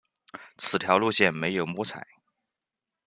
[0.57, 2.07] 此条路线没有摸彩